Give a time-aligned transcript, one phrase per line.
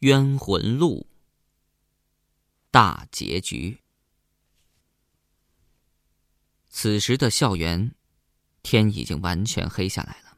[0.00, 1.06] 冤魂录
[2.70, 3.80] 大结局。
[6.68, 7.94] 此时的校园，
[8.62, 10.36] 天已经完全黑下来了。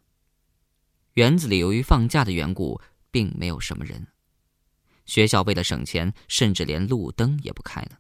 [1.15, 4.07] 园子里由于放假的缘故，并没有什么人。
[5.05, 7.98] 学校为了省钱，甚至连路灯也不开了，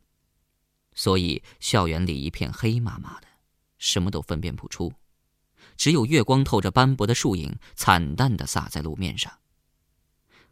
[0.94, 3.26] 所以校园里一片黑麻麻的，
[3.78, 4.92] 什么都分辨不出，
[5.76, 9.40] 只有月光透着斑驳的树影，惨淡的洒在路面上。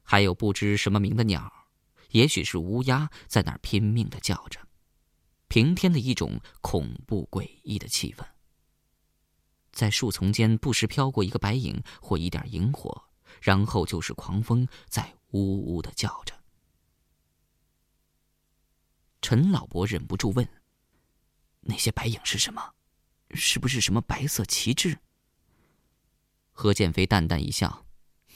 [0.07, 1.53] 还有不知什么名的鸟，
[2.11, 4.61] 也许是乌鸦，在那儿拼命的叫着，
[5.49, 8.25] 平添了一种恐怖诡异的气氛。
[9.73, 13.05] 在树丛间不时飘过一个白影或一点萤火，
[13.43, 16.35] 然后就是狂风在呜呜的叫着。
[19.21, 20.49] 陈老伯忍不住问
[21.63, 22.75] ：“那些白影是什么？
[23.35, 25.01] 是不是什么白色旗帜？”
[26.53, 27.87] 何建飞淡淡一笑：“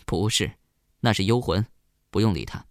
[0.04, 0.56] 不是。”
[1.00, 1.66] 那是幽魂，
[2.10, 2.66] 不用理他。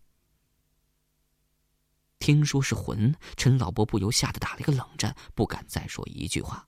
[2.19, 6.67] 听说是魂，陈老伯不由吓得打了一个冷战，不敢再说一句话。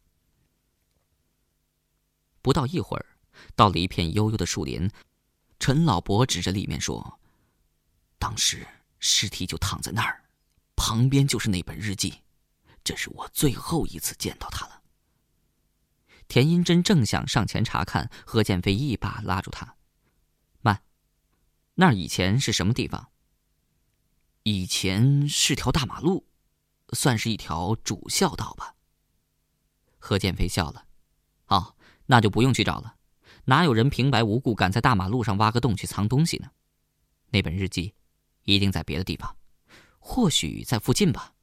[2.42, 3.06] 不到一会儿，
[3.56, 4.90] 到了一片幽幽的树林，
[5.60, 7.20] 陈老伯指着里面说
[8.18, 8.66] ：“当时
[9.00, 10.24] 尸体就躺在那儿，
[10.76, 12.22] 旁边就是那本日记，
[12.84, 14.82] 这是我最后一次见到他了。”
[16.28, 19.76] 田英珍正想上前查看，何建飞一把拉住他。
[21.82, 23.10] 那儿以前是什么地方？
[24.44, 26.28] 以前是条大马路，
[26.94, 28.76] 算是一条主校道吧。
[29.98, 30.86] 何建飞笑了，
[31.48, 32.98] 哦，那就不用去找了。
[33.46, 36.52] 哪有人平白无故敢在大马路上挖个洞去藏东西呢？
[37.32, 37.96] 那本日记
[38.44, 39.36] 一定在别的地方，
[39.98, 41.34] 或许在附近吧。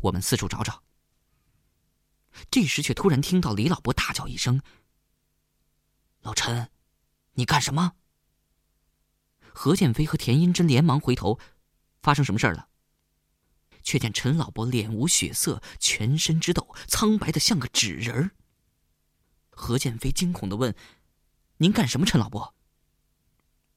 [0.00, 0.82] 我们四处找找。
[2.50, 4.60] 这时却突然听到李老伯大叫一声
[6.22, 6.72] ：“老陈，
[7.34, 7.92] 你干什么？”
[9.52, 11.38] 何建飞和田英珍连忙回头，
[12.02, 12.68] 发生什么事了？
[13.82, 18.32] 却见陈老伯脸无血色，全身直抖，苍白的像个纸人。
[19.48, 20.74] 何建飞惊恐的问
[21.58, 22.54] ：“您干什么，陈老伯？”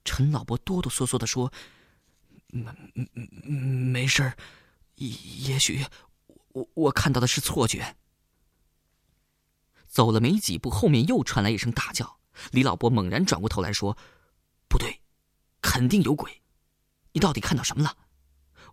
[0.04, 1.54] 陈老伯哆哆嗦嗦的说
[2.52, 2.72] ：“没
[3.24, 4.38] 没事儿，
[4.96, 5.86] 也许
[6.50, 7.96] 我我看到的是错觉。”
[9.88, 12.20] 走了没几步，后面又传来一声大叫。
[12.52, 13.98] 李老伯猛然转过头来说
[14.68, 15.00] ：“不对。”
[15.64, 16.42] 肯定有鬼，
[17.14, 17.98] 你到底看到什么了？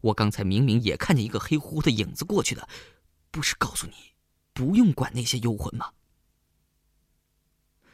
[0.03, 2.69] 我刚才明明也看见一个黑乎乎的影子过去的，
[3.31, 3.95] 不是告诉你
[4.53, 5.93] 不用管那些幽魂吗？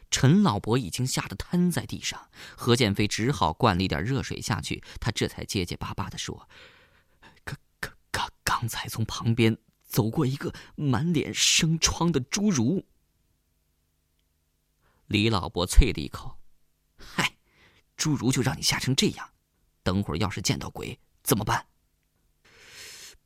[0.09, 6.49] 陈老伯已经吓得瘫在地上，何建飞只好灌了一点热水下去，他这才结结巴巴的说
[7.45, 12.85] ：“刚刚刚刚才从旁边走过一个满脸生疮的侏儒。”
[15.07, 16.39] 李老伯啐了一口。
[16.97, 17.36] 嗨
[17.97, 19.33] 侏儒就让你吓成这样，
[19.83, 21.67] 等会儿要是见到鬼怎么办？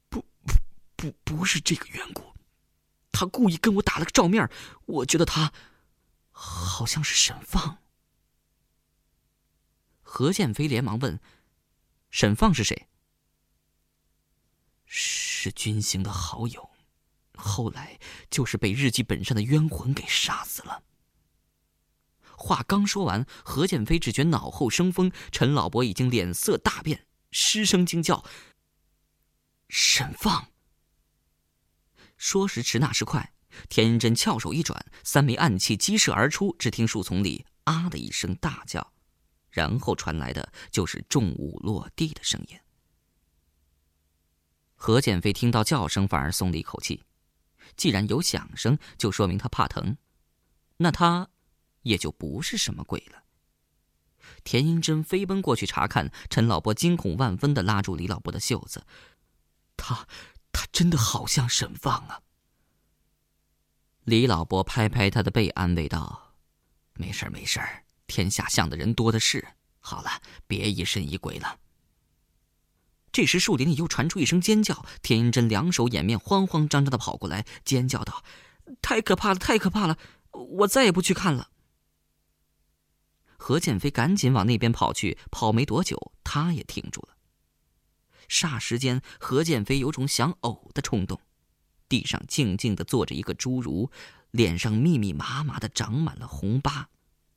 [0.09, 0.53] 不不
[0.95, 2.33] 不，不是这个缘故，
[3.11, 4.49] 他故意跟我打了个照面，
[4.85, 5.51] 我觉得他
[6.31, 7.79] 好像是沈放。
[10.01, 11.19] 何建飞连忙问
[12.09, 12.87] ：“沈放是谁？”
[14.85, 16.69] 是军行的好友，
[17.35, 17.97] 后来
[18.29, 20.83] 就是被日记本上的冤魂给杀死了。
[22.41, 28.25] 话刚说完，何建飞只觉脑后生风，陈老伯已经脸色大变，失声惊叫
[29.69, 30.47] ：“沈放！”
[32.17, 33.33] 说时迟，那时快，
[33.69, 36.55] 田英珍翘手一转，三枚暗器激射而出。
[36.57, 38.91] 只听树丛里“啊”的一声大叫，
[39.51, 42.57] 然后传来的就是重物落地的声音。
[44.75, 47.03] 何建飞听到叫声，反而松了一口气。
[47.77, 49.95] 既然有响声，就说明他怕疼。
[50.77, 51.29] 那他……
[51.81, 53.23] 也就不是什么鬼了。
[54.43, 58.85] 田英珍飞奔过去查看，陈老伯惊恐万分的拉住李老伯的袖子
[59.77, 60.07] ：“他，
[60.51, 62.21] 他真的好像沈放啊！”
[64.05, 66.33] 李老伯拍拍他的背，安慰道
[66.95, 67.59] ：“没事没事
[68.07, 69.47] 天下像的人多的是。
[69.79, 71.59] 好了，别疑神疑鬼了。”
[73.11, 78.23] 这时树林里又传出一声尖叫，田英珍两手掩面，慌慌张张的跑过来，尖叫道
[78.81, 79.97] ：“太可怕了，太可怕了！
[80.31, 81.49] 我再也不去看了。”
[83.41, 87.17] 何建飞赶紧往那边跑去，跑没多久，他也停住了。
[88.29, 91.19] 霎时间，何建飞有种想呕的冲动。
[91.89, 93.89] 地上静静的坐着一个侏儒，
[94.29, 96.87] 脸上密密麻麻的长满了红疤，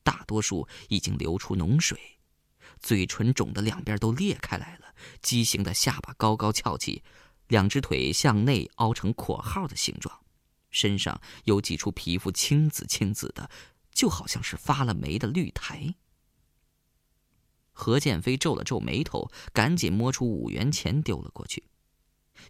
[0.03, 1.99] 大多数已经流出脓水，
[2.79, 7.03] 嘴唇肿的两边都裂开来了，畸形的下巴高高翘起，
[7.49, 10.21] 两只腿向内凹成括号的形状，
[10.71, 13.49] 身上有几处皮肤青紫青紫的。
[13.95, 15.95] 就好像是发了霉的绿苔。
[17.73, 21.65] 何建飞皱了皱眉头，赶紧摸出五元钱丢了过去，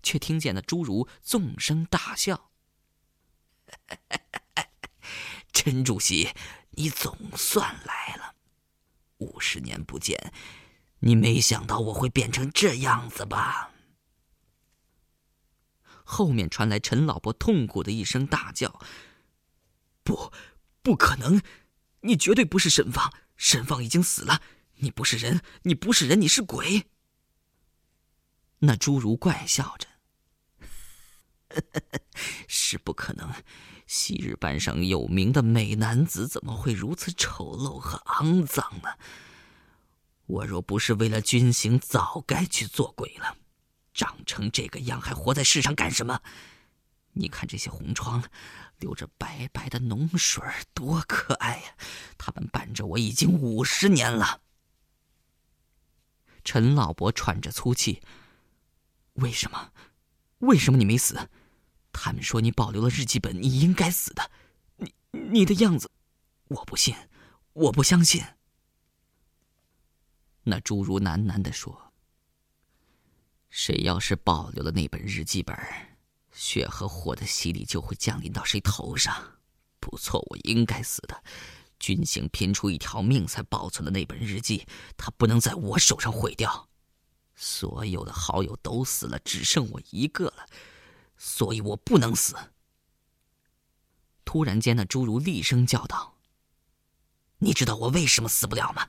[0.02, 2.50] 却听见那侏儒纵声大笑
[5.52, 6.30] ：“陈主席，
[6.72, 8.34] 你总算来了！
[9.18, 10.32] 五十年不见，
[10.98, 13.70] 你没想到我会变成这样子吧？”
[16.04, 18.78] 后面传来陈老伯痛苦的一声大叫
[20.04, 20.30] ：“不，
[20.84, 21.42] 不可能！
[22.02, 24.40] 你绝对不是沈放，沈放已经死了。”
[24.78, 26.88] 你不是人，你不是人，你是鬼。
[28.58, 29.88] 那侏儒怪笑着
[32.48, 33.32] ：“是不可能，
[33.86, 38.90] 昔日班上有名的美男子怎么会如此丑陋和肮脏呢？
[40.26, 43.36] 我若不是为了军行，早该去做鬼了。
[43.94, 46.20] 长成这个样，还活在世上干什么？
[47.12, 48.24] 你看这些红疮，
[48.78, 50.42] 流着白白的脓水，
[50.72, 51.76] 多可爱呀！
[52.18, 54.42] 他们伴着我已经五十年了。”
[56.44, 58.02] 陈老伯喘着粗气
[59.14, 59.72] ：“为什么？
[60.38, 61.30] 为什么你没死？
[61.92, 64.30] 他们说你保留了日记本，你应该死的。
[64.76, 65.90] 你你的样子，
[66.48, 66.94] 我不信，
[67.52, 68.22] 我不相信。”
[70.46, 71.94] 那侏儒喃喃的说
[73.48, 75.56] ：“谁要是保留了那本日记本，
[76.34, 79.38] 血和火的洗礼就会降临到谁头上。
[79.80, 81.24] 不错，我应该死的。”
[81.80, 84.66] 军行拼出一条命才保存的那本日记，
[84.96, 86.68] 他不能在我手上毁掉。
[87.34, 90.46] 所有的好友都死了，只剩我一个了，
[91.18, 92.36] 所以我不能死。
[94.24, 96.16] 突然间，那侏儒厉声叫道
[97.38, 98.88] ：“你知道我为什么死不了吗？”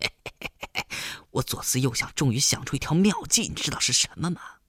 [1.32, 4.59] 我左思右想，终于想出一条妙计，你知道是什么吗？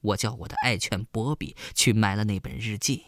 [0.00, 3.06] 我叫我的爱犬波比去买了那本日记。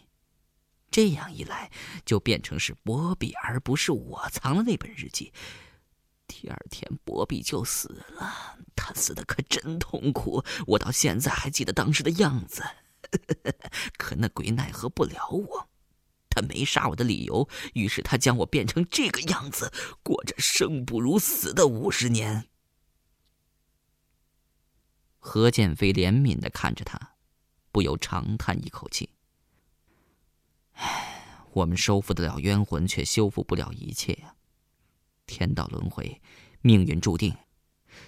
[0.91, 1.71] 这样一来，
[2.05, 5.33] 就变成是波比，而不是我藏了那本日记。
[6.27, 8.59] 第二天，波比就死了。
[8.75, 12.65] 他死的可真痛苦，我到现在还记得当时的样子。
[13.97, 15.69] 可那鬼奈何不了我，
[16.29, 19.73] 他没杀我的理由，于是他将我变成这个样子，
[20.03, 22.50] 过着生不如死的五十年。
[25.21, 27.15] 何建飞怜悯的看着他，
[27.71, 29.11] 不由长叹一口气。
[30.73, 34.35] 唉，我们收复得了冤魂，却修复不了一切呀。
[35.27, 36.21] 天道轮回，
[36.63, 37.37] 命运注定，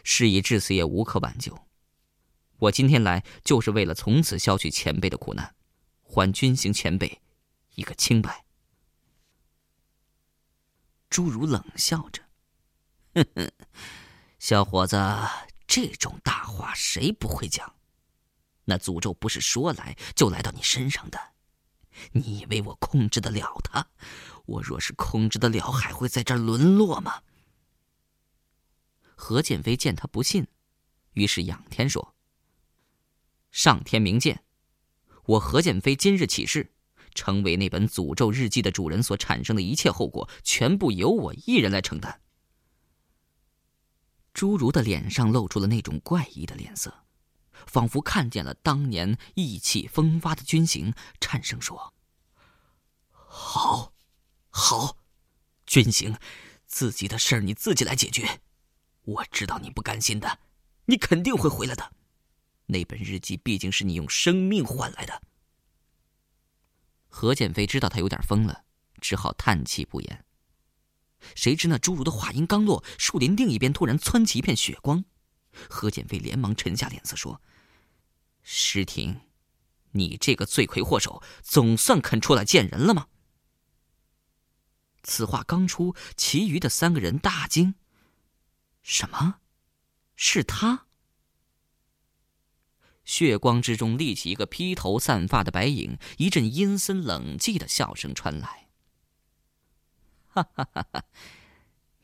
[0.02, 1.66] 事已至此也无可挽救。
[2.58, 5.54] 我今天来就是为了从此消去前辈的苦难，
[6.02, 7.20] 还军行前辈
[7.74, 8.44] 一个清白。
[11.10, 12.22] 侏儒冷笑着
[13.14, 13.52] ：“哼哼，
[14.38, 14.96] 小伙子，
[15.74, 17.76] 这种大话谁不会讲？
[18.66, 21.18] 那诅咒不是说来就来到你身上的。”
[22.12, 23.88] 你以为我控制得了他？
[24.44, 27.22] 我若是控制得了，还会在这儿沦落吗？
[29.14, 30.46] 何建飞见他不信，
[31.14, 32.14] 于是仰天说
[33.50, 34.44] ：“上天明鉴，
[35.24, 36.74] 我何建飞今日起誓，
[37.14, 42.20] 成为那本诅咒日记的主人所产生的一切后果，全部由我一人来承担。”
[44.42, 47.04] 侏儒的脸上露出了那种怪异的脸色。
[47.64, 51.94] 仿佛看见了当年意气风发的军行，颤声说
[53.12, 53.92] ：“好，
[54.50, 54.96] 好，
[55.64, 56.18] 军行，
[56.66, 58.40] 自己的事儿你自己来解决。
[59.02, 60.40] 我知道你不甘心的，
[60.86, 61.92] 你肯定会回来的。
[62.66, 65.22] 那本日记毕竟是你用生命换来的。”
[67.06, 68.64] 何建飞知道他有点疯了，
[69.00, 70.24] 只好叹气不言。
[71.34, 75.04] 谁知那侏儒的话音刚落，树林另一边突然窜起一片血光。
[75.68, 77.42] 何建飞连忙沉下脸色说
[78.42, 79.20] ：“诗婷，
[79.92, 83.08] 你这个罪魁祸首，总算肯出来见人了吗？”
[85.02, 87.74] 此话刚出，其余的三个人大惊
[88.82, 89.40] ：“什么？
[90.14, 90.86] 是他？”
[93.04, 98.61] 血光之中立起一个披头散发的白影，一阵阴森冷寂的笑声传来
[100.32, 101.04] ：“哈哈哈哈！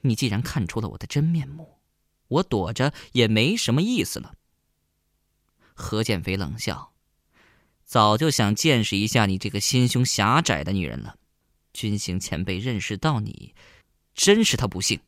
[0.03, 1.75] 你既然看出了我的真面目。”
[2.29, 4.35] 我躲着也没什么意思了。
[5.73, 6.93] 何建飞冷笑
[7.87, 11.17] ：“早就想见识一下你这个心胸狭窄的女人了。
[11.73, 13.55] 军行前辈认识到你，
[14.15, 15.01] 真是他不幸。”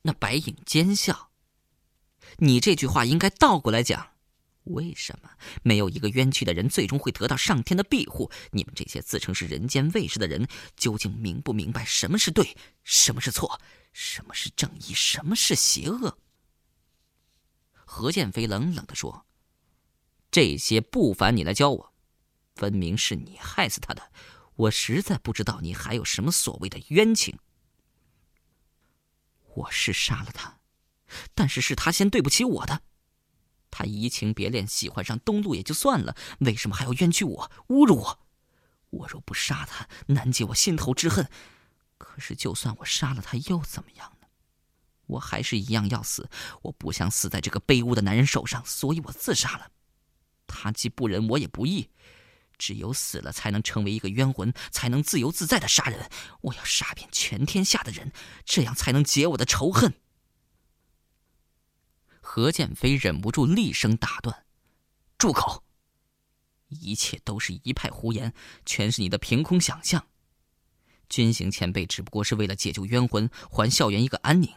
[0.00, 1.28] 那白影奸笑
[2.38, 4.12] ：“你这句话应该倒过来讲。
[4.72, 5.30] 为什么
[5.62, 8.30] 没有一个冤屈的人最终会得到上天的庇护？
[8.50, 10.46] 你们这些自称是人间卫士的人，
[10.76, 13.60] 究竟明不明白什么是对，什么是错？”
[13.92, 14.94] 什么是正义？
[14.94, 16.16] 什么是邪恶？
[17.72, 19.26] 何建飞冷冷的说
[20.30, 21.92] ：“这些不烦你来教我，
[22.54, 24.12] 分明是你害死他的。
[24.54, 27.36] 我实在不知道你还有什么所谓的冤情。
[29.54, 30.60] 我是杀了他，
[31.34, 32.82] 但是是他先对不起我的。
[33.70, 38.18] 他移情别恋，喜欢上东路也就算了，为什么还要冤屈我、侮辱我？
[38.90, 41.30] 我若不杀他，难解我心头之恨。
[41.96, 44.26] 可是，就算我杀了他，又怎么样呢？
[45.06, 46.28] 我还是一样要死。
[46.62, 49.70] 我不想死在这个卑污的男人手上，所以我自杀了。
[50.46, 51.90] 他既不仁，我也不义。
[52.58, 56.10] 只有死了，才能成为一个冤魂，才能自由自在的杀人。
[56.42, 58.12] 我要杀遍全天下的人，
[58.44, 59.94] 这样才能解我的仇恨。
[62.32, 64.46] 何建飞忍不住厉声打断
[65.18, 65.64] ：“住口！
[66.68, 68.32] 一切都是一派胡言，
[68.64, 70.06] 全是你的凭空想象。
[71.08, 74.48] 军行前辈只不过是为了解救冤魂，还校园一个安宁。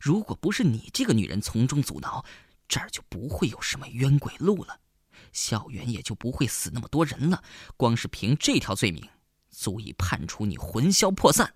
[0.00, 2.24] 如果不是你这个女人从中阻挠，
[2.66, 4.80] 这儿就不会有什么冤鬼路了，
[5.32, 7.44] 校园也就不会死那么多人了。
[7.76, 9.08] 光是凭这条罪名，
[9.50, 11.54] 足以判处你魂消魄散。”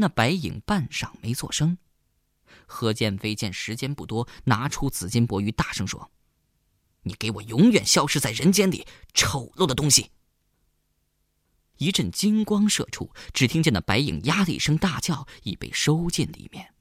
[0.00, 1.76] 那白影半晌没作声。
[2.66, 6.10] 何建飞见时间不多，拿出紫金钵盂，大声说
[7.04, 10.10] ：“你给我永远消失在人间里，丑陋的东西！”
[11.78, 16.74] 一阵金光射出，只听见那白影呀的一声大叫，已被收进里面。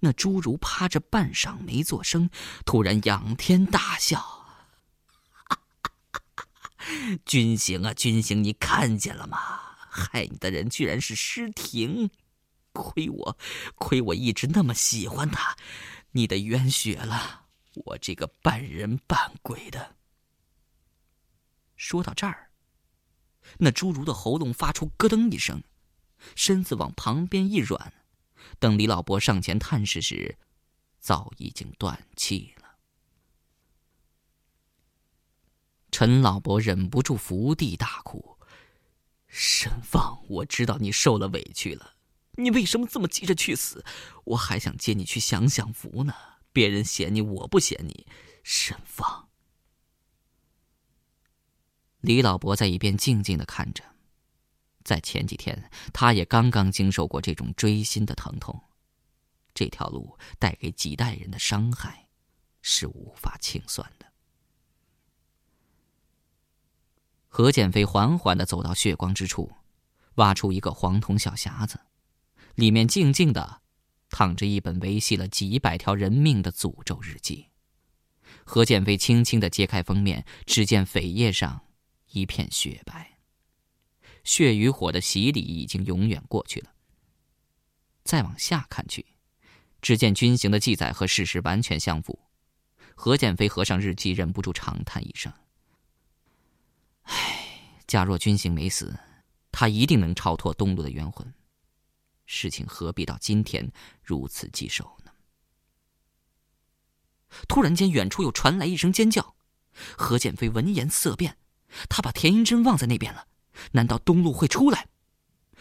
[0.00, 2.28] 那侏儒趴着半晌没作声，
[2.66, 4.46] 突然仰天大笑
[7.24, 9.38] ：“君行啊，君行，你看见了吗？
[9.90, 12.10] 害你的人居然是诗婷！”
[12.78, 13.38] 亏我，
[13.74, 15.56] 亏我一直那么喜欢他，
[16.12, 19.96] 你的冤血了，我这个半人半鬼的。
[21.74, 22.50] 说到这儿，
[23.58, 25.60] 那侏儒的喉咙发出咯噔一声，
[26.36, 27.92] 身子往旁边一软，
[28.60, 30.38] 等李老伯上前探视时，
[31.00, 32.76] 早已经断气了。
[35.90, 38.38] 陈老伯忍不住伏地大哭
[39.26, 41.94] ：“沈放，我知道你受了委屈了。”
[42.38, 43.84] 你为什么这么急着去死？
[44.24, 46.14] 我还想接你去享享福呢。
[46.52, 48.06] 别人嫌你，我不嫌你。
[48.44, 49.28] 沈放。
[52.00, 53.82] 李老伯在一边静静的看着。
[54.84, 58.58] 在前几天，他也刚刚经受过这种锥心的疼痛。
[59.52, 62.08] 这条路带给几代人的伤害，
[62.62, 64.06] 是无法清算的。
[67.26, 69.50] 何建飞缓缓的走到血光之处，
[70.14, 71.80] 挖出一个黄铜小匣子。
[72.58, 73.62] 里面静静的，
[74.10, 77.46] 躺着一本维系了几百条人命的诅咒日记。
[78.44, 81.60] 何建飞轻轻的揭开封面，只见扉页上
[82.10, 83.20] 一片雪白。
[84.24, 86.72] 血与火的洗礼已经永远过去了。
[88.02, 89.06] 再往下看去，
[89.80, 92.18] 只见军行的记载和事实完全相符。
[92.96, 95.32] 何建飞合上日记，忍不住长叹一声
[97.06, 98.98] ：“唉，假若军行没死，
[99.52, 101.32] 他一定能超脱东路的冤魂。”
[102.30, 105.10] 事情何必到今天如此棘手呢？
[107.48, 109.34] 突然间，远处又传来一声尖叫。
[109.96, 111.38] 何建飞闻言色变，
[111.88, 113.28] 他把田英珍忘在那边了。
[113.72, 114.88] 难道东路会出来？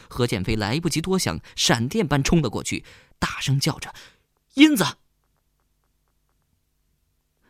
[0.09, 2.83] 何建飞来不及多想，闪电般冲了过去，
[3.17, 3.95] 大声叫着
[4.55, 4.97] ：“英子！”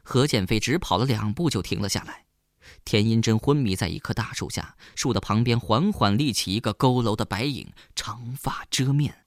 [0.03, 2.26] 何建飞只跑了两步就停了下来。
[2.87, 9.25] 田英珍昏迷在一棵大树下，树的旁边缓缓立起一个佝偻的白影，长发遮面，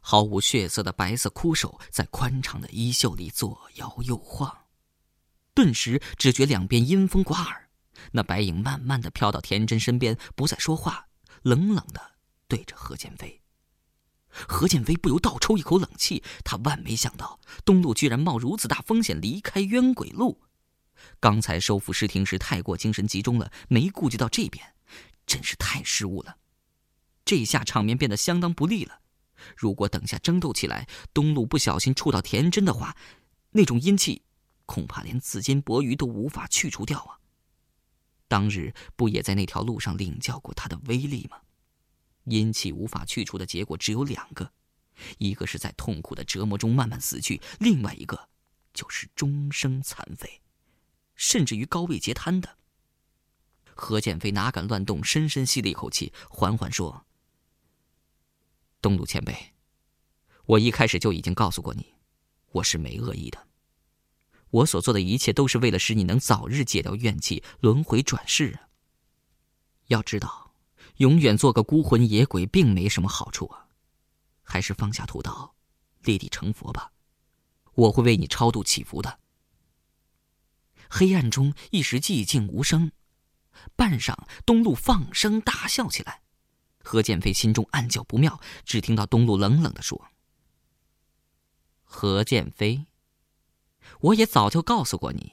[0.00, 4.60] 毫无血色的白色枯手在宽敞的衣袖里左摇右晃。
[5.52, 7.68] 顿时，只觉两边阴风刮耳，
[8.12, 11.08] 那白影慢慢的飘到田真身边，不再说话，
[11.42, 12.00] 冷冷的
[12.48, 13.42] 对着何建飞。
[14.30, 20.40] 何建飞不由倒抽一口冷气，他万没想到东路居然冒如此大风险离开冤鬼路。
[21.20, 24.74] 刚才收复诗亭时太过精神集中了，没顾及到这边，
[25.26, 26.38] 真是太失误了。
[27.24, 29.00] 这下场面变得相当不利了。
[29.56, 32.96] 如果等下争斗起来，东路不小心触到田真的话，
[33.50, 34.22] 那种阴气，
[34.66, 37.18] 恐怕连紫金博鱼都无法去除掉啊。
[38.26, 41.38] 当日不也在那条路上领教过他的威力吗？
[42.24, 44.52] 阴气无法去除的结果只有两个，
[45.18, 48.28] 一个是在痛苦的折磨中慢慢死去，另外一个
[48.74, 50.42] 就是终生残废。
[51.18, 52.56] 甚至于高位截瘫的。
[53.74, 55.04] 何建飞哪敢乱动？
[55.04, 57.04] 深深吸了一口气，缓缓说
[58.80, 59.52] ：“东路前辈，
[60.46, 61.94] 我一开始就已经告诉过你，
[62.52, 63.46] 我是没恶意的。
[64.50, 68.68] 我所做的一切都是为了使你能早日解掉怨气，轮回转世啊。
[69.88, 70.54] 要知道，
[70.96, 73.68] 永远做个孤魂野鬼并没什么好处啊，
[74.42, 75.54] 还是放下屠刀，
[76.02, 76.92] 立地成佛吧。
[77.74, 79.20] 我会为你超度祈福的。”
[80.88, 82.92] 黑暗中一时寂静无声，
[83.76, 84.16] 半晌，
[84.46, 86.22] 东路放声大笑起来。
[86.82, 90.08] 何建飞心中暗叫不妙，只听到东路冷冷的说
[91.84, 92.86] ：“何建飞，
[94.00, 95.32] 我也早就告诉过你，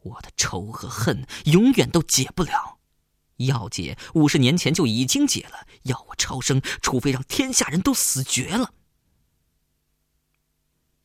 [0.00, 2.78] 我的仇和恨永远都解不了。
[3.36, 8.72] 要解，五十年前就已经解了；要我超生，除非让天下人都死绝了。”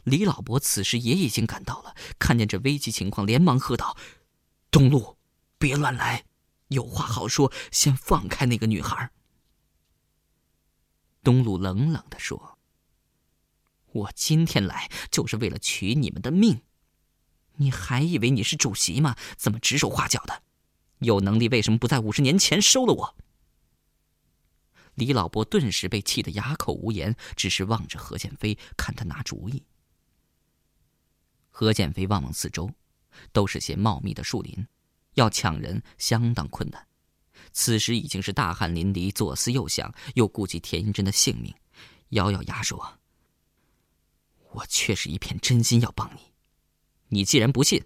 [0.09, 3.95] 李老伯此时也已经赶到了，看见这危急情况，连忙喝道
[4.71, 5.17] ：“东路，
[5.57, 6.25] 别乱来，
[6.69, 9.11] 有话好说，先放开那个女孩。”
[11.23, 12.57] 东路冷冷的说
[13.91, 16.61] ：“我今天来就是为了取你们的命，
[17.57, 19.15] 你还以为你是主席吗？
[19.37, 20.41] 怎么指手画脚的？
[20.99, 23.15] 有能力为什么不在五十年前收了我？”
[24.95, 29.63] 李老伯顿时被气得哑口无言，只是望着何建飞，看他拿主意。
[31.59, 32.71] 何建飞望望四周，
[33.33, 34.65] 都是些茂密的树林，
[35.15, 36.87] 要抢人相当困难。
[37.51, 41.53] 此时已经是大汗淋漓，左思右想，又顾及田英珍的性命，
[42.11, 42.97] 咬咬牙说
[44.53, 46.31] ：“我却是一片真心要帮你。
[47.09, 47.83] 你既然不信，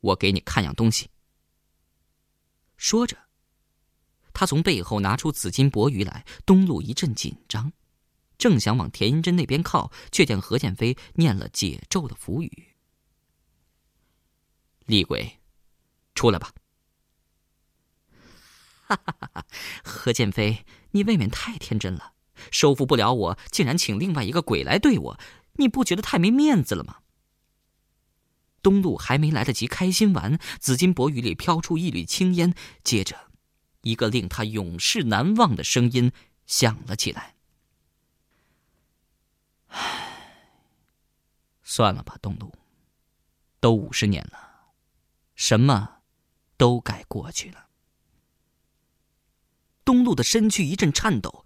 [0.00, 1.08] 我给你看样东西。”
[2.76, 3.16] 说着，
[4.32, 6.26] 他从背后拿出紫金钵盂来。
[6.44, 7.72] 东路一阵紧张，
[8.40, 12.68] 正想往田英珍那边靠，却见何剑飞念了解咒的符语
[14.86, 15.38] ：“厉鬼，
[16.14, 16.50] 出来吧。”
[18.88, 19.30] 哈哈哈！
[19.34, 19.46] 哈
[19.84, 22.14] 何建飞，你未免太天真了，
[22.50, 25.20] 收服不了我，竟然请另外一个鬼来对我，
[25.52, 26.96] 你不觉得太没面子了吗？
[28.62, 33.30] 东路还没来得及开心完，紫金钵盂里飘出一缕青烟，接着，
[33.82, 36.10] 一个令他永世难忘的声音
[36.46, 37.36] 响了起来
[39.70, 40.52] ：“唉，
[41.62, 42.54] 算了吧，东路，
[43.58, 44.72] 都五十年了，
[45.34, 46.02] 什么
[46.56, 47.68] 都该过去了。”
[49.84, 51.44] 东路的身躯一阵颤抖，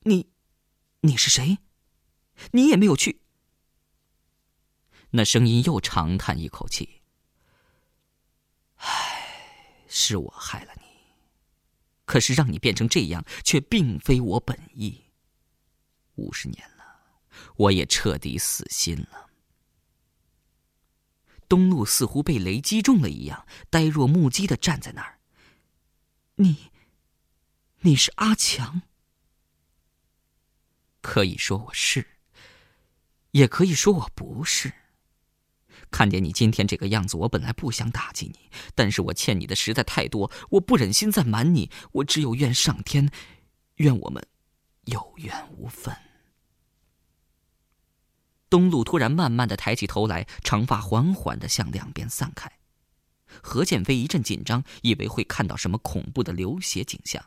[0.00, 0.30] 你，
[1.00, 1.58] 你是谁？
[2.52, 3.22] 你也没有去。
[5.10, 7.02] 那声音又长叹一口气
[8.76, 10.84] ：“唉，是我害了你，
[12.04, 15.06] 可是让你变成这样，却并非我本意。
[16.16, 16.79] 五十年了，
[17.56, 19.30] 我也彻底死心了。”
[21.48, 25.18] 东路似乎被雷击中了一样，呆若木鸡的站在那儿。
[26.36, 26.70] 你。
[27.82, 28.82] 你是阿强，
[31.00, 32.18] 可以说我是，
[33.30, 34.70] 也可以说我不是。
[35.90, 43.10] 看见你今天这个样子，我本来不想打击你，但是我欠你的实在太多，我不忍心再瞒你，我只有怨上天，
[43.76, 44.22] 怨我们
[44.84, 45.96] 有缘无分。
[48.50, 52.50] 东路突然慢慢的抬起头来，长发缓缓的向两边散开。
[53.42, 57.24] 何建飞一阵紧张，以为会看到什么恐怖的流血景象。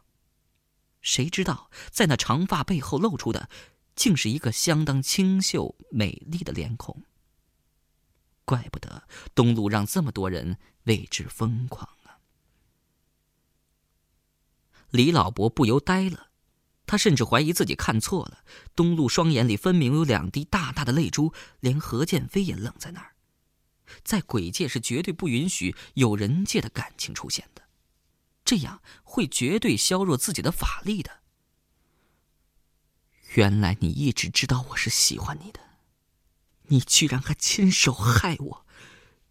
[1.02, 3.50] 谁知道，在那长发背后露出的，
[3.96, 7.04] 竟是一个相当清秀美丽的脸孔。
[8.44, 12.20] 怪不得东路让这么多人为之疯狂啊！
[14.90, 16.28] 李老伯不由呆了，
[16.86, 18.44] 他甚至怀疑自己看错了。
[18.76, 23.16] 东陆双眼里分明有两滴大大的泪珠，连何建飞也愣在那儿。
[24.04, 27.64] 在鬼界是绝对不允许有人界的感情出现的。
[28.46, 31.22] 这样会绝对削弱自己的法力的。
[33.36, 35.60] 原来你一直知道我是喜欢你的，
[36.68, 38.66] 你居然还亲手害我！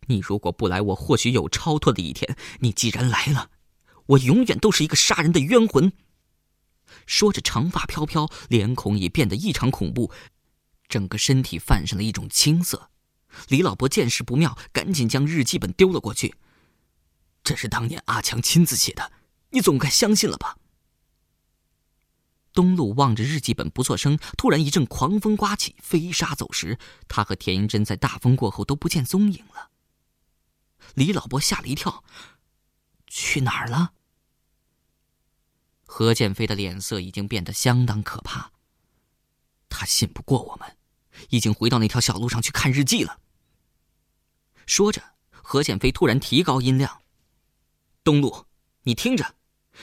[0.07, 2.37] 你如果不来，我或许有超脱的一天。
[2.61, 3.51] 你既然来了，
[4.07, 5.93] 我永远都是一个杀人的冤魂。
[7.13, 10.11] 说着，长发飘飘，脸孔也变得异常恐怖，
[10.89, 12.89] 整个身体泛上了一种青色。
[13.49, 16.35] 李老伯见势不妙，赶紧将日记本丢了过去。
[17.45, 19.13] 这是当年阿强亲自写的，
[19.51, 20.57] 你总该相信了吧？
[22.55, 26.79] 东路望着日记本不作声，突然一阵狂风刮起，飞沙走石。
[27.09, 29.69] 他和田英珍在大风过后都不见踪影了。
[30.95, 32.05] 李老伯吓了一跳，
[33.07, 33.93] 去哪儿了？
[35.95, 38.51] 何建飞的脸色已经变得相当可怕。
[39.69, 40.79] 他信不过我们，
[41.29, 43.21] 已经回到那条小路上去看日记了。
[44.65, 47.03] 说着，何建飞突然提高音量。
[48.03, 48.47] 东路，
[48.85, 49.35] 你听着，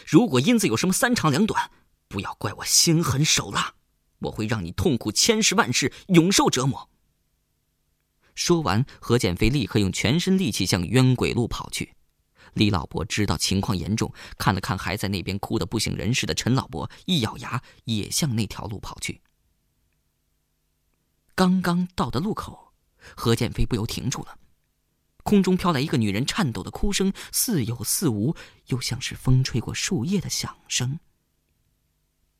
[0.07, 1.69] 如果英子有什么三长两短，
[2.07, 3.75] 不要怪我心狠手辣，
[4.17, 6.89] 我会让你痛苦千世万世，永受折磨。
[8.33, 11.93] 说完，何建飞立刻用全身力气向冤鬼路跑去。
[12.53, 19.21] 李老伯知道情况严重，看了看还在那边哭得不省人事的陈老伯，一咬牙，也向那条路跑去。
[21.35, 22.73] 刚刚到的路口，
[23.15, 24.37] 何建飞不由停住了。
[25.23, 28.35] 空中飘来一个女人颤抖的哭声，似有似无，
[28.67, 30.99] 又像是风吹过树叶的响声。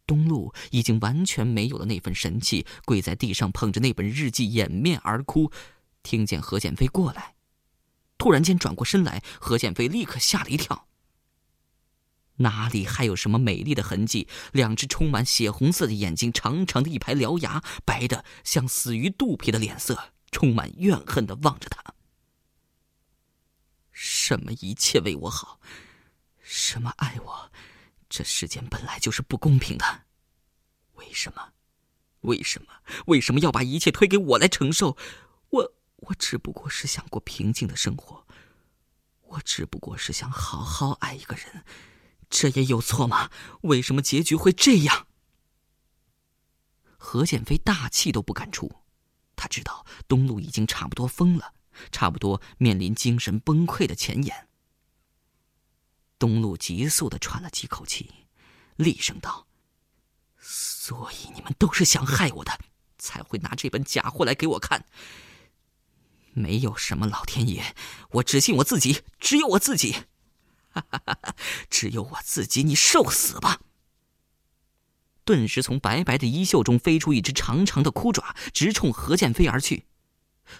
[0.08, 5.52] 东路已经完全没有了那份神气，跪在地上捧着那本日记掩面而哭。
[6.02, 7.36] 听见何建飞过来，
[8.20, 10.86] 突然间转过身来，何建飞立刻吓了一跳。
[12.36, 14.28] 哪里还有什么美丽的痕迹？
[14.52, 21.84] 两只充满血红色的眼睛，长长的一排獠牙，白的像死鱼肚皮的脸色，充满怨恨的望着他。
[23.92, 25.60] 什么一切为我好？
[26.42, 27.52] 什么爱我？
[28.08, 30.04] 这世间本来就是不公平的。
[30.94, 31.54] 为什么？
[32.22, 32.68] 为什么？
[33.08, 34.98] 为什么要把一切推给我来承受？
[35.50, 38.26] 我我只不过是想过平静的生活，
[39.22, 41.64] 我只不过是想好好爱一个人。
[42.30, 43.32] 这也有错吗？
[43.62, 45.08] 为什么结局会这样？
[46.98, 48.84] 何建飞大气都不敢出，
[49.36, 51.54] 他知道东路已经差不多疯了，
[51.92, 54.48] 差不多面临精神崩溃的前沿。
[56.20, 58.28] 东路急速的喘了几口气，
[58.76, 59.48] 厉声道
[60.38, 62.60] ：“所以你们都是想害我的，
[62.98, 64.86] 才会拿这本假货来给我看。
[66.39, 67.75] 没有什么老天爷，
[68.12, 70.06] 我只信我自己，只有我自己。”
[70.71, 71.36] 哈哈哈！
[71.69, 73.60] 只有我自己，你受死吧！
[75.25, 79.86] 顿时，从白白的衣袖中飞出一只长长的枯爪，直冲何建飞而去。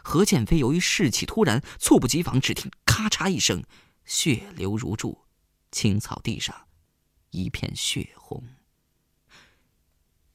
[0.03, 3.63] 何建飞由于士气突然，猝不及防，只听咔嚓一声，
[4.03, 5.25] 血流如注，
[5.71, 6.67] 青草地上
[7.29, 8.43] 一片血红。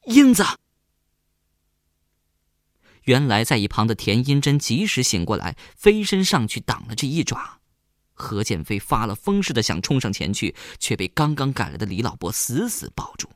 [0.04, 0.44] 英子，
[3.04, 7.60] 原来在一旁的田英珍及时醒过来，飞身上去挡了这一爪。
[8.12, 13.28] 何建飞发了疯似的想冲上前去，却被刚刚赶来的李老伯死死抱住。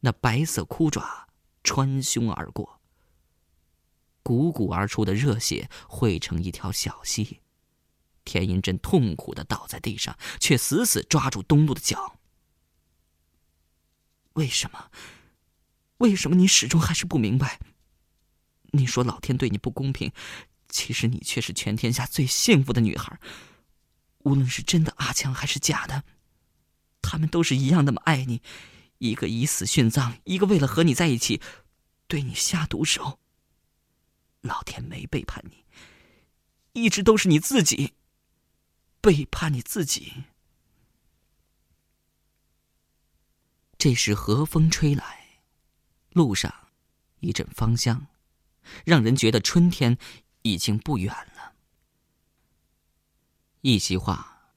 [0.00, 1.28] 那白色枯爪
[1.64, 2.80] 穿胸而过，
[4.22, 7.40] 汩汩而出的热血汇成一条小溪。
[8.24, 12.18] 田英珍痛苦的倒在地上，却死死抓住东路的脚。
[14.34, 14.90] 为什么？
[15.98, 17.58] 为什么你始终还是不明白？
[18.72, 20.12] 你说老天对你不公平。
[20.72, 23.18] 其实你却是全天下最幸福的女孩，
[24.18, 26.04] 无论是真的阿强还是假的，
[27.02, 28.40] 他们都是一样那么爱你，
[28.98, 31.42] 一个以死殉葬，一个为了和你在一起，
[32.06, 33.18] 对你下毒手。
[34.42, 35.64] 老天没背叛你，
[36.72, 37.94] 一直都是你自己
[39.00, 40.22] 背叛你自己。
[43.76, 45.40] 这时和风吹来，
[46.12, 46.68] 路上
[47.18, 48.06] 一阵芳香，
[48.84, 49.98] 让人觉得春天。
[50.42, 51.52] 已经不远了。
[53.60, 54.54] 一席话，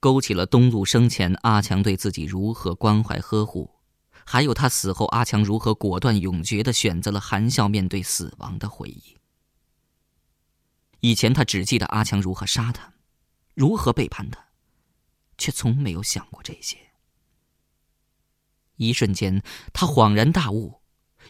[0.00, 3.78] 勾起了东路生前阿强对自己如何关怀呵护，
[4.26, 9.18] 还有他死后阿强如何果断永决的选择了含笑面对死亡的回忆。
[10.98, 12.94] 以前他只记得阿强如何杀他，
[13.54, 14.48] 如何背叛他，
[15.38, 16.76] 却从没有想过这些。
[18.74, 20.79] 一瞬间，他恍然大悟，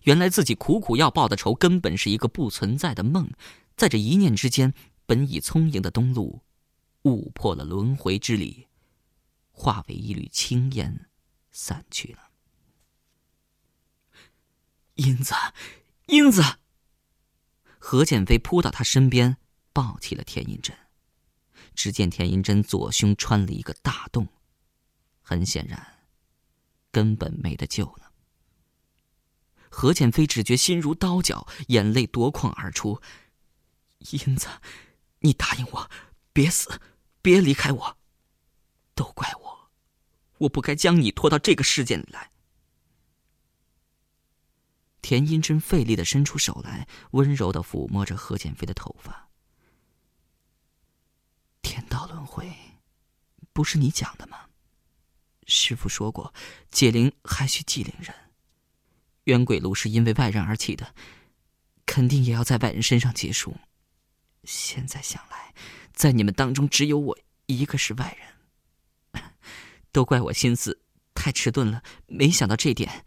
[0.05, 3.31] 原来自己苦苦要报的仇，根本是一个不存在的梦。
[3.77, 4.75] 在这一念之间，
[5.07, 6.43] 本已聪颖的东路，
[7.03, 8.67] 悟破了轮回之理，
[9.51, 11.09] 化为一缕青烟，
[11.51, 12.31] 散去了。
[14.95, 15.35] 英子，
[16.07, 16.43] 英子。
[17.79, 19.39] 何建飞扑到他身边，
[19.73, 20.77] 抱起了田银珍。
[21.75, 24.29] 只见田银珍左胸穿了一个大洞，
[25.23, 26.05] 很显然，
[26.91, 28.10] 根本没得救了。
[29.71, 33.01] 何剑飞只觉心如刀绞，眼泪夺眶而出。
[34.11, 34.49] 英子，
[35.21, 35.91] 你答应我，
[36.33, 36.81] 别死，
[37.23, 37.97] 别离开我。
[38.95, 39.71] 都怪我，
[40.39, 42.31] 我不该将你拖到这个世界里来。
[45.01, 49.31] 田英珍费力的伸出手来，温柔的抚摸着何建飞的头发。
[51.63, 52.53] 天道轮回，
[53.53, 54.49] 不是你讲的吗？
[55.47, 56.35] 师傅说过，
[56.71, 58.30] 解铃还需系铃人。
[59.25, 60.95] 冤鬼炉是因为外人而起的，
[61.87, 63.57] 肯定也要在外人身上结束。
[64.45, 65.55] 现在想来，
[65.93, 68.17] 在你们当中只有我一个是外
[69.13, 69.23] 人，
[69.93, 70.81] 都怪我心思
[71.15, 73.05] 太迟钝了，没想到这点。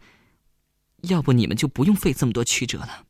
[1.02, 3.06] 要不你们就不用费这么多曲折了。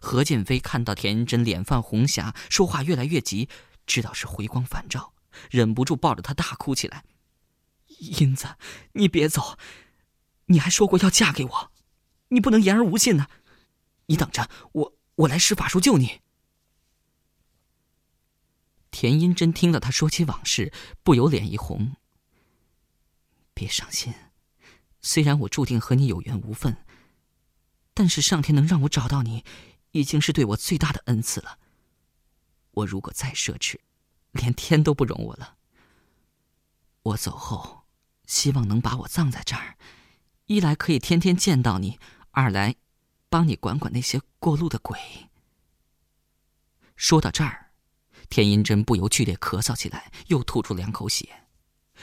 [0.00, 3.48] 何建飞看到田真脸泛红霞，说话越来越急，
[3.86, 5.14] 知道是回光返照，
[5.50, 7.04] 忍不住抱着她大哭起来
[8.18, 8.56] ：“英子，
[8.92, 9.56] 你别走，
[10.46, 11.72] 你还说过要嫁给我，
[12.28, 13.28] 你不能言而无信呢。
[14.06, 16.22] 你等着我。”我来施法术救你。
[18.90, 21.96] 田英真听了他说起往事，不由脸一红。
[23.52, 24.14] 别伤心，
[25.02, 26.86] 虽然我注定和你有缘无分，
[27.92, 29.44] 但是上天能让我找到你，
[29.90, 31.58] 已经是对我最大的恩赐了。
[32.70, 33.78] 我如果再奢侈，
[34.32, 35.58] 连天都不容我了。
[37.02, 37.84] 我走后，
[38.26, 39.76] 希望能把我葬在这儿，
[40.52, 41.98] 一来可以天天见到你，
[42.30, 42.76] 二来
[43.30, 44.98] 帮你管管那些过路的鬼。
[46.94, 47.70] 说到这儿，
[48.28, 51.46] 田银珍不由剧烈咳嗽起来，又吐出两口血。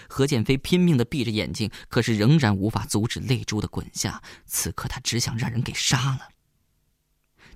[0.07, 4.23] 何建飞拼命的闭着眼睛，可是仍然无法阻止泪珠的滚下。
[4.45, 6.29] 此刻他只想让人给杀了。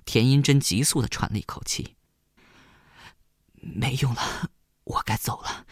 [0.04, 1.96] 田银珍急速的喘了一口气，
[3.56, 4.50] 没用了，
[4.84, 5.66] 我该走了。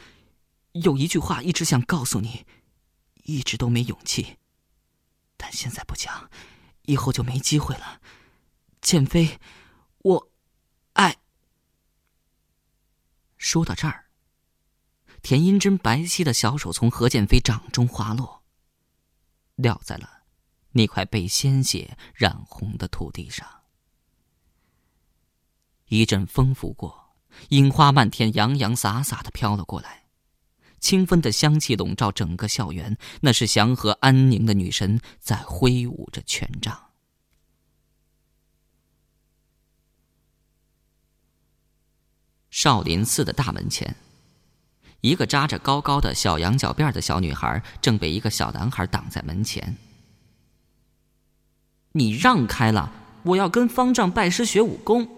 [0.72, 2.46] 有一句话一直想告诉你，
[3.24, 4.38] 一直都没勇气。
[5.42, 6.30] 但现在不讲，
[6.82, 8.00] 以后就没机会了。
[8.80, 9.40] 建飞，
[9.98, 10.30] 我
[10.92, 11.18] 爱。
[13.36, 14.04] 说到这儿。
[15.20, 18.44] 田英珍白皙的小手从何建飞掌中滑落，
[19.56, 20.22] 撂在了
[20.70, 23.64] 那块被鲜血染红的土地上。
[25.86, 27.16] 一阵风拂过，
[27.48, 30.01] 樱花漫天，洋洋洒洒的飘了过来，
[30.82, 32.98] 清芬的香气笼罩整个校园。
[33.22, 36.78] 那是祥和安宁的女神在挥舞着权杖。
[42.50, 43.96] 少林寺的大门前。
[45.00, 49.76] 一个扎着高高的小羊角辫的小女孩，正被一个小男孩挡在门前。
[51.92, 52.92] 你让开了，
[53.24, 55.08] 我要跟方丈拜师学武功。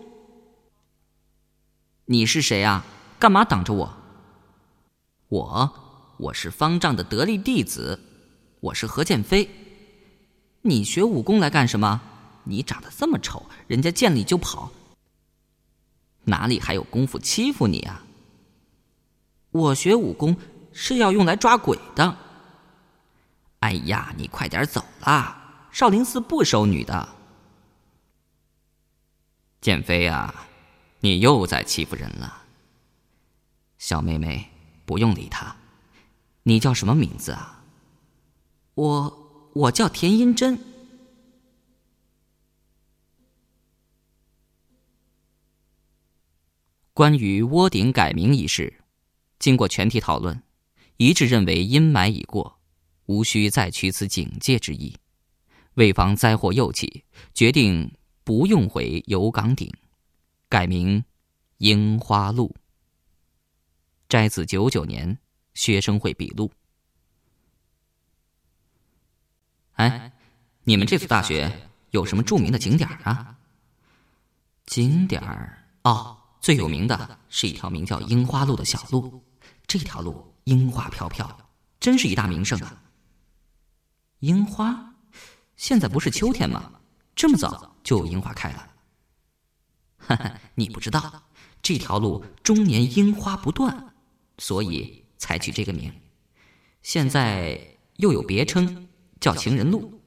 [2.07, 2.85] 你是谁啊？
[3.18, 4.04] 干嘛挡着我？
[5.35, 7.99] 我，我是方丈的得力弟子，
[8.61, 9.51] 我是何剑飞。
[10.62, 12.01] 你学武功来干什么？
[12.44, 14.70] 你长得这么丑，人家见你就跑，
[16.23, 18.05] 哪里还有功夫欺负你啊？
[19.51, 20.37] 我学武功
[20.73, 22.16] 是要用来抓鬼的。
[23.59, 25.66] 哎呀，你快点走啦！
[25.73, 27.09] 少林寺不收女的。
[29.61, 30.47] 剑飞啊，
[31.01, 32.42] 你又在欺负人了。
[33.79, 34.49] 小妹妹，
[34.85, 35.57] 不用理他。
[36.44, 37.64] 你叫什么名字啊？
[38.75, 40.59] 我我叫田英珍。
[46.92, 48.81] 关于窝顶改名一事。
[49.40, 50.42] 经过全体讨论，
[50.97, 52.61] 一致认为阴霾已过，
[53.07, 54.97] 无需再取此警戒之意。
[55.75, 57.92] 为防灾祸又起，决定
[58.23, 59.70] 不用回油岗顶，
[60.49, 61.05] 改名
[61.59, 62.55] 樱花路。
[64.14, 65.18] 摘自九九年
[65.55, 66.48] 学生会笔录。
[69.72, 70.12] 哎，
[70.62, 73.37] 你们这所大学有什么著名的景点啊？
[74.66, 79.20] 景点儿哦，最有名的是一条名叫樱花路的小路。
[79.66, 81.50] 这条路樱花飘飘，
[81.81, 82.85] 真是一大名胜啊！
[84.20, 84.94] 樱花，
[85.57, 86.70] 现在不是秋天吗？
[87.16, 88.70] 这么早就有樱花开了？
[89.98, 91.24] 哈哈，你不知道，
[91.61, 93.92] 这条路终年樱花不断，
[94.38, 95.92] 所以才取这个名。
[96.83, 98.88] 现在又有别称
[99.20, 100.03] 叫情人路，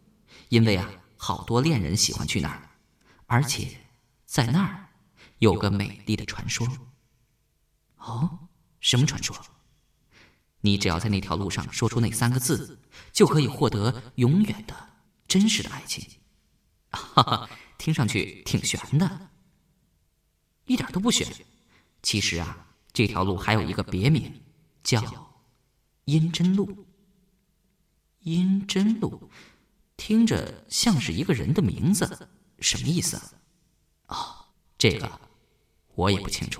[0.49, 2.69] 因为啊，好多恋人喜欢去那儿，
[3.25, 3.67] 而且
[4.25, 4.89] 在那儿
[5.39, 6.67] 有个美丽的传说。
[7.97, 8.39] 哦。
[8.79, 9.35] 什么传说？
[10.61, 12.79] 你只要在那条路上说出那三个字，
[13.11, 14.89] 就可以获得永远的、
[15.27, 16.07] 真实的爱情。
[16.91, 19.29] 哈哈，听上去挺玄的，
[20.67, 21.27] 一点都不玄。
[22.03, 22.66] 其实啊，
[22.97, 24.41] 这条路还有一个别名，
[24.81, 25.03] 叫
[26.05, 26.87] 阴真路。
[28.21, 29.29] 阴真路，
[29.95, 32.27] 听着像是一个人的名字，
[32.59, 33.21] 什么意思？
[34.07, 34.47] 哦，
[34.79, 35.21] 这个
[35.93, 36.59] 我也不清楚。